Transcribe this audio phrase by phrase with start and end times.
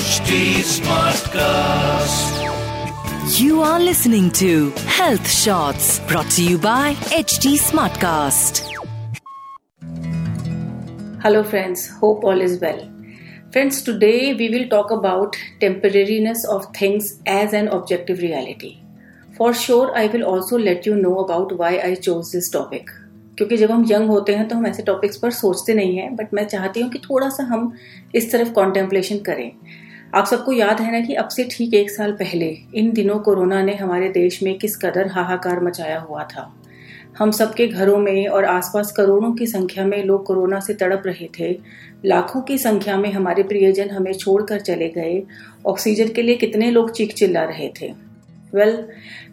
[0.00, 2.36] HD Smartcast.
[3.38, 8.62] You are listening to Health Shots brought to you by HT Smartcast.
[11.24, 11.90] Hello, friends.
[11.98, 12.80] Hope all is well.
[13.52, 18.78] Friends, today we will talk about temporariness of things as an objective reality.
[19.36, 22.88] For sure, I will also let you know about why I chose this topic.
[23.38, 26.34] क्योंकि जब हम young होते हैं तो हम ऐसे topics पर सोचते नहीं हैं बट
[26.34, 27.72] मैं चाहती हूँ कि थोड़ा सा हम
[28.14, 29.50] इस तरफ़ कॉन्टेम्पलेशन करें
[30.14, 33.62] आप सबको याद है ना कि अब से ठीक एक साल पहले इन दिनों कोरोना
[33.62, 36.54] ने हमारे देश में किस कदर हाहाकार मचाया हुआ था।
[37.18, 41.28] हम सबके घरों में और आसपास करोड़ों की संख्या में लोग कोरोना से तड़प रहे
[41.38, 41.50] थे।
[42.04, 45.22] लाखों की संख्या में हमारे प्रियजन हमें छोड़कर चले गए।
[45.66, 47.92] ऑक्सीजन के लिए कितने लोग चीख चिल्ला रहे थे।
[48.54, 48.84] Well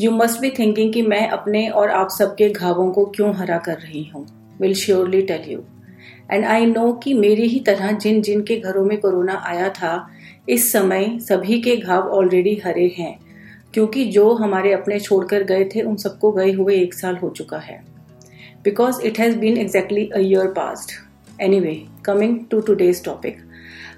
[0.00, 3.76] you must be thinking कि मैं अपने और आप सबके घावों को क्यों हरा कर
[3.76, 4.26] रही हूँ?
[4.60, 5.64] Will surely tell you
[6.30, 10.08] and I know कि मेरी ही तरह जिन जिन के घरों में कोरोना आया था
[10.48, 13.18] इस समय सभी के घाव ऑलरेडी हरे हैं,
[13.74, 17.58] क्योंकि जो हमारे अपने छोड़कर गए थे, उन सबको गए हुए एक साल हो चुका
[17.58, 17.80] है।
[18.64, 20.92] Because it has been exactly a year past
[21.60, 23.38] anyway coming to today's topic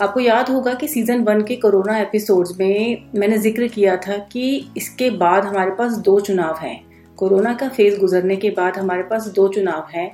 [0.00, 4.70] आपको याद होगा कि सीज़न वन के कोरोना एपिसोड्स में मैंने ज़िक्र किया था कि
[4.76, 6.80] इसके बाद हमारे पास दो चुनाव हैं।
[7.16, 10.10] कोरोना का फ़ेज़ गुजरने के बाद हमारे पास दो चुनाव हैं।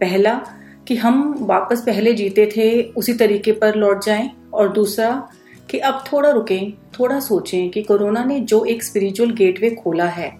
[0.00, 0.34] पहला,
[0.88, 5.28] कि हम वापस पहले जीते थे, उसी तरीके पर लौट जाएँ, और दूसरा
[5.70, 10.32] कि अब थोड़ा रुकें, थोड़ा सोचें कि कोरोना ने जो एक स्पिरिचुअल गेटवे खोला है,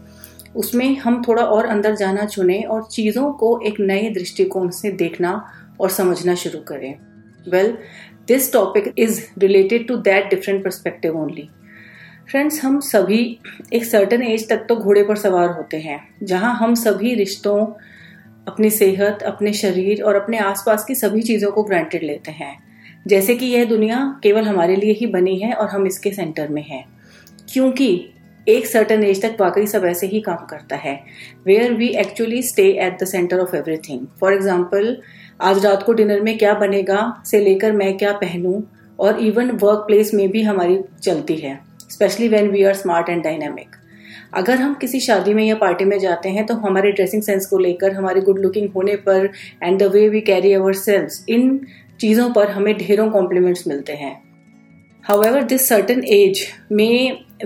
[0.56, 5.44] उसमें हम थोड़ा और अंदर जाना चुनें और चीज़ों को एक नए दृष्टिकोण से देखना
[5.80, 6.94] और समझना शुरू करें।
[7.50, 7.76] Well
[8.28, 11.48] this topic is related to that different perspective only
[12.30, 13.38] friends हम सभी
[13.72, 17.66] एक सर्टन एज तक तो घोड़े पर सवार होते हैं, जहाँ हम सभी रिश्तों,
[18.48, 22.65] अपनी सेहत, अपने शरीर और अपने आसपास की सभी चीज़ों को ग्रांटेड लेते हैं।
[23.06, 26.62] जैसे कि यह दुनिया केवल हमारे लिए ही बनी है और हम इसके सेंटर में
[26.62, 26.84] हैं।
[27.52, 28.08] क्योंकि
[28.48, 31.00] एक सर्टन एज तक वाकई सब ऐसे ही काम करता है
[31.46, 34.96] where we actually stay at the centre of everything for example
[35.40, 38.60] आज रात को डिनर में क्या बनेगा से लेकर मैं क्या पहनूं,
[38.98, 41.58] और इवन वर्क प्लेस में भी हमारी चलती है
[41.90, 43.76] specially when we are smart and dynamic
[44.34, 47.58] अगर हम किसी शादी में या पार्टी में जाते हैं तो हमारे ड्रेसिंग सेंस को
[47.58, 49.30] लेकर, हमारे गुड लुकिंग होने पर
[49.62, 51.60] and the way we carry our self इन
[52.00, 54.16] चीज़ों पर हमें ढेरों कॉम्प्लीमेंट्स मिलते हैं।
[55.22, 56.40] However this certain age
[56.72, 56.88] may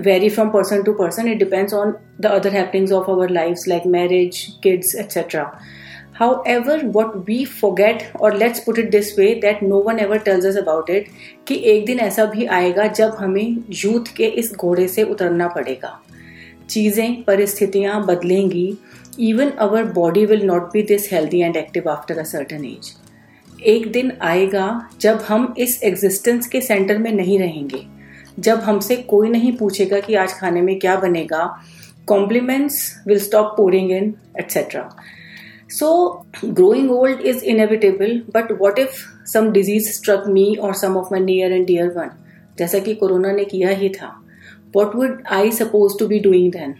[0.01, 3.85] vary from person to person it depends on the other happenings of our life like
[3.87, 5.51] marriage kids etcetera
[6.47, 10.45] however what we forget और let's put it this way that no one ever tells
[10.45, 11.07] us about it
[11.47, 15.99] कि एक दिन ऐसा भी आएगा जब हमें youth के इस घोड़े से उतरना पड़ेगा।
[16.69, 18.77] चीज़ें, परिस्थितियाँ बदलेंगी।
[19.19, 22.93] Even our body will not be this healthy and active after a certain age
[23.63, 24.67] एक दिन आएगा
[25.01, 27.85] जब हम इस एग्जिस्टेंस के सेंटर में नहीं रहेंगे।
[28.39, 31.45] जब हमसे कोई नहीं पूछेगा कि आज खाने में क्या बनेगा
[32.07, 32.77] compliments
[33.07, 34.89] will stop pouring in etcetera
[35.69, 35.91] so
[36.45, 38.95] growing old is inevitable but what if
[39.33, 42.09] some disease struck me और some of my near and dear one
[42.59, 44.13] जैसा कि कोरोना ने किया ही था।
[44.75, 46.75] What would I suppose to be doing then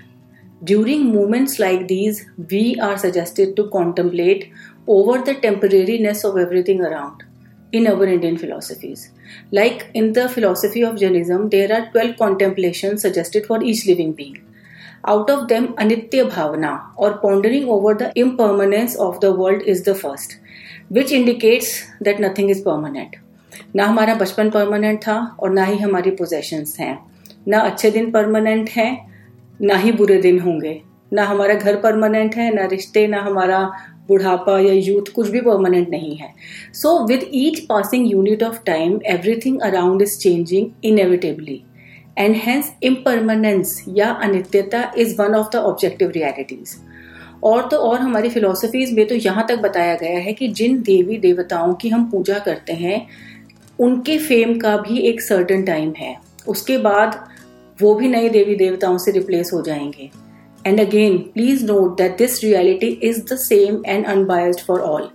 [0.63, 4.43] during moments like these we are suggested to contemplate
[4.87, 7.23] over the temporariness of everything around
[7.71, 9.11] in our Indian philosophies.
[9.51, 14.43] Like in the philosophy of Jainism, there are 12 contemplations suggested for each living being.
[15.05, 19.95] Out of them, Anitya Bhavana or pondering over the impermanence of the world is the
[19.95, 20.37] first,
[20.89, 23.15] which indicates that nothing is permanent.
[23.75, 26.97] ना हमारा बचपन permanent था और ना ही हमारी possessions हैं
[27.47, 28.91] ना अच्छे दिन परमानेंट हैं
[29.61, 30.81] ना ही बुरे दिन होंगे
[31.13, 33.59] ना हमारा घर परमानेंट है ना रिश्ते ना हमारा
[34.11, 36.33] बुढ़ापा या यूथ कुछ भी परमानेंट नहीं है।
[36.73, 41.61] So with each passing unit of time everything around is changing inevitably
[42.17, 46.75] and hence impermanence या अनित्यता is one of the objective realities
[47.44, 51.17] और तो और हमारी फिलोसफीज में तो यहाँ तक बताया गया है कि जिन देवी
[51.17, 53.07] देवताओं की हम पूजा करते हैं,
[53.79, 56.16] उनके फेम का भी एक सर्टन टाइम है।
[56.47, 57.19] उसके बाद
[57.79, 60.09] वो भी नए देवी देवताओं से रिप्लेस हो जाएँगे।
[60.67, 65.09] And again please note that this reality is the same and unbiased for all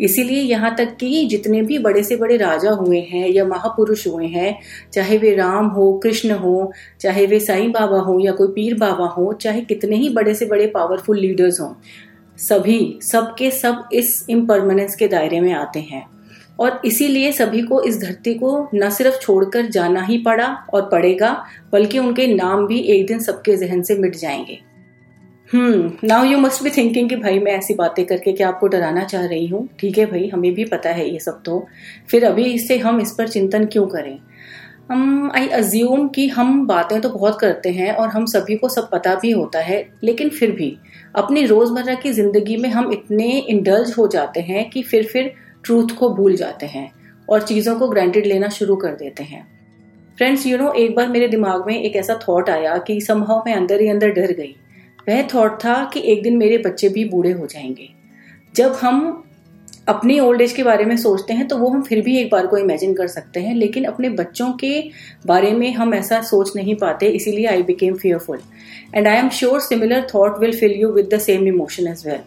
[0.00, 4.26] इसीलिए यहाँ तक कि जितने भी बड़े से बड़े राजा हुए हैं या महापुरुष हुए
[4.26, 4.58] हैं,
[4.92, 9.06] चाहे वे राम हो, कृष्ण हो, चाहे वे साईं बाबा हो या कोई पीर बाबा
[9.06, 11.72] हो, चाहे कितने ही बड़े से बड़े पावरफुल लीडर्स हों,
[12.38, 16.04] सभी, सबके सब इस इम्परमानेंस के दायरे में आते हैं।
[16.60, 21.44] और इसीलिए सभी को इस धरती को न सिर्फ़ छोड़कर जाना ही पड़ा और पड़ेगा,
[21.72, 24.58] बल्कि उनके नाम भी एक दिन सबके जहन से मिट जाएँगे।
[25.52, 29.02] हम्म now you must be thinking कि भाई मैं ऐसी बातें करके क्या आपको डराना
[29.04, 29.68] चाह रही हूँ?
[29.80, 31.58] ठीक है भाई, हमें भी पता है ये सब तो।
[32.10, 34.18] फिर अभी इससे हम इस पर चिंतन क्यों करें?
[34.90, 38.88] हम आई अज्यूम कि हम बातें तो बहुत करते हैं और हम सभी को सब
[38.90, 40.76] पता भी होता है, लेकिन फिर भी
[41.16, 45.32] अपनी रोज़मर्रा की ज़िंदगी में हम इतने इंडल्ज हो जाते हैं कि फिर फिर
[45.64, 46.90] ट्रूथ को भूल जाते हैं
[47.28, 49.46] और चीज़ों को ग्रांटेड लेना शुरू कर देते हैं।
[50.18, 53.54] फ्रेंड्स यू नो एक बार मेरे दिमाग में एक ऐसा थॉट आया कि संभव मैं
[53.54, 54.54] अंदर ही अंदर डर गई।
[55.08, 57.88] वह थॉट था कि एक दिन मेरे बच्चे भी बूढ़े हो जाएँगे।
[58.56, 59.24] जब हम
[59.88, 62.46] अपनी ओल्ड एज के बारे में सोचते हैं तो वो हम फिर भी एक बार
[62.46, 64.90] को इमेजिन कर सकते हैं, लेकिन अपने बच्चों के
[65.26, 68.38] बारे में हम ऐसा सोच नहीं पाते, इसीलिए I became fearful
[68.94, 72.20] and I am sure similar thought will fill you with the same emotion as well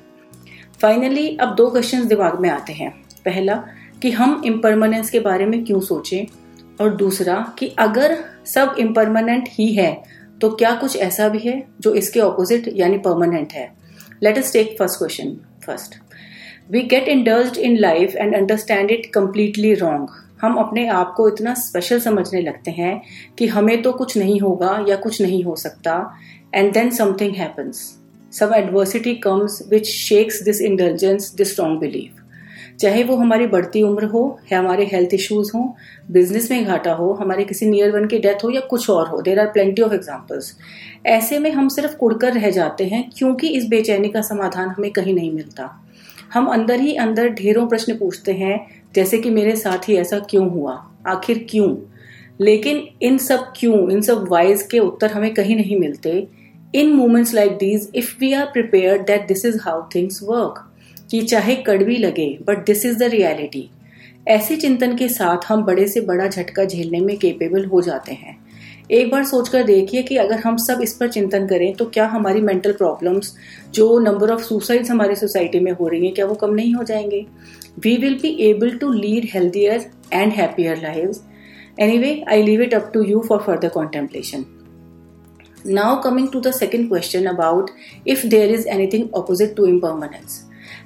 [0.82, 2.92] finally अब दो क्वेश्चन दिमाग में आते हैं।
[3.26, 3.64] पहला,
[4.02, 6.26] कि हम इम्परमानेंस के बारे में क्यों सोचें?
[6.82, 10.04] और दूसरा, कि अगर सब इम्परमानेंट ही है
[10.42, 13.72] तो क्या कुछ ऐसा भी है जो इसके ऑपोजिट यानी परमानेंट है?
[14.24, 15.36] Let us take first question
[15.66, 15.96] first
[16.72, 20.10] we get indulge in life and understand it completely wrong
[20.42, 23.02] हम अपने आप को इतना स्पेशल समझने लगते हैं
[23.38, 25.96] कि हमें तो कुछ नहीं होगा या कुछ नहीं हो सकता
[26.56, 27.80] and then something happens
[28.32, 32.25] some adversity comes which shakes this indulgence this strong believe
[32.80, 35.76] चाहे वो हमारी बढ़ती उम्र हो, या हमारे हेल्थ इश्यूज़ हो
[36.12, 39.22] बिज़नेस में घाटा हो, हमारे किसी नियर वन की डेथ हो, या कुछ और हो
[39.22, 40.58] there are plenty of examples
[41.06, 45.14] ऐसे में हम सिर्फ़ कुड़कर रह जाते हैं, क्योंकि इस बेचैनी का समाधान हमें कहीं
[45.14, 45.70] नहीं मिलता।
[46.34, 50.50] हम अंदर ही अंदर ढेरों प्रश्न पूछते हैं, जैसे कि मेरे साथ ही ऐसा क्यों
[50.50, 50.88] हुआ?
[51.08, 51.76] आखिर क्यों?
[52.42, 56.28] लेकिन इन सब क्यों, इन सब वाइज के उत्तर हमें कहीं नहीं मिलते।
[56.76, 60.72] In moments like these if we are prepare that this is how things work
[61.10, 63.70] कि चाहे कड़वी लगे but this is the reality
[64.28, 68.38] ऐसे चिंतन के साथ हम बड़े से बड़ा झटका झेलने में केपेबल हो जाते हैं।
[68.92, 72.42] एक बार सोचकर देखिए कि अगर हम सब इस पर चिंतन करें तो क्या हमारी
[72.42, 73.34] मेंटल प्रॉब्लम्स
[73.74, 76.84] जो नंबर ऑफ़ सुसाइड्स हमारी सोसाइटी में हो रही हैं, क्या वो कम नहीं हो
[76.84, 77.26] जाएँगे?
[77.80, 81.16] We will be able to lead healthier and happier live
[81.98, 84.46] anyway I leave it up to you for further contemplation
[85.68, 87.70] now coming to the second question about
[88.08, 90.42] if there is anything opposite to impermanence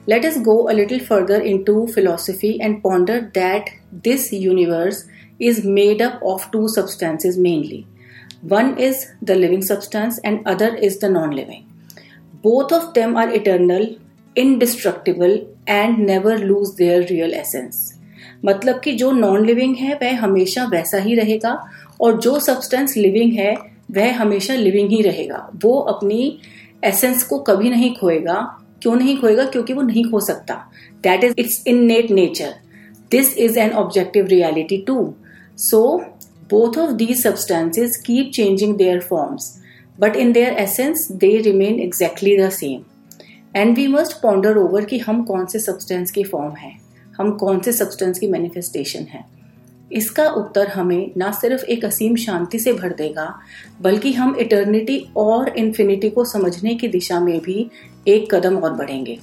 [0.07, 5.05] Let us go a little further into philosophy and ponder that this universe
[5.39, 7.85] is made up of two substances mainly.
[8.41, 11.65] One is the living substance and other is the non-living.
[12.41, 13.97] Both of them are eternal,
[14.35, 17.95] indestructible and never lose their real essence.
[18.45, 21.51] मतलब कि जो non living है वह हमेशा वैसा ही रहेगा
[22.01, 23.53] और जो सब्सटेंस लिविंग है
[23.91, 26.21] वह हमेशा लिविंग ही रहेगा वो अपनी
[26.85, 28.37] एसेंस को कभी नहीं खोएगा
[28.81, 29.45] क्यों नहीं खोएगा?
[29.45, 30.55] क्योंकि वो नहीं खो सकता।
[31.03, 32.53] That is its innate nature
[33.11, 35.13] this is an objective reality too
[35.57, 35.81] so
[36.51, 39.51] both of these substances keep changing their forms
[39.99, 42.83] but in their essence they remain exactly the same
[43.55, 46.71] and we must ponder over कि हम कौन से substance की form है?
[47.17, 49.23] हम कौन से substance की मैनिफेस्टेशन है?
[49.91, 53.33] इसका उत्तर हमें ना सिर्फ़ एक असीम शांति से भर देगा,
[53.81, 57.69] बल्कि हम इटर्निटी और इन्फिनिटी को समझने की दिशा में भी
[58.07, 59.17] एक कदम और बढ़ेंगे।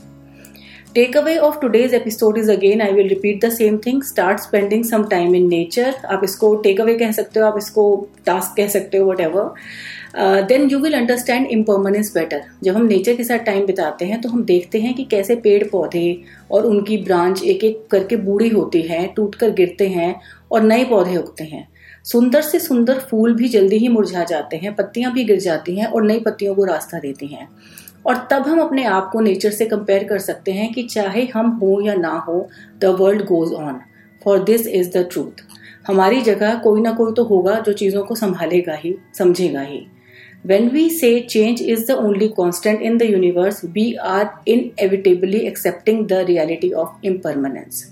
[1.17, 5.05] Takeaway of today's episode is again I will repeat the same thing start spending some
[5.05, 8.99] time in nature आप इसको टेक अवे कह सकते हो, आप इसको टास्क कह सकते
[8.99, 9.53] हो whatever
[10.19, 14.29] then you will understand impermanence better जब हम नेचर के साथ टाइम बिताते हैं तो
[14.29, 18.81] हम देखते हैं कि कैसे पेड़ पौधे और उनकी ब्रांच एक एक करके बूढ़ी होती
[18.83, 20.15] है टूट कर गिरते हैं
[20.53, 21.67] और नए पौधे उगते हैं।
[22.05, 25.87] सुंदर से सुंदर फूल भी जल्दी ही मुरझा जाते हैं, पत्तियाँ भी गिर जाती हैं
[25.87, 27.49] और नई पत्तियों को रास्ता देती हैं।
[28.07, 31.51] और तब हम अपने आप को नेचर से कंपेयर कर सकते हैं कि चाहे हम
[31.63, 33.81] हो या ना हो the world goes on
[34.23, 35.43] for this is the truth
[35.87, 39.87] हमारी जगह कोई ना कोई तो होगा जो चीज़ों को संभालेगा ही, समझेगा ही।
[40.47, 46.07] When we say change is the only constant in the universe, we are inevitably accepting
[46.07, 47.91] the reality of impermanence.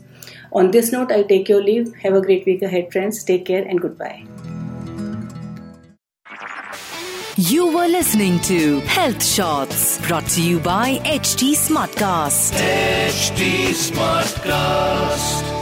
[0.52, 1.92] On this note, I take your leave.
[1.96, 3.25] Have a great week ahead, friends.
[3.25, 4.25] Take care and goodbye.
[7.37, 12.52] You were listening to Health Shots brought to you by HT Smartcast.
[12.54, 15.53] HT Smartcast.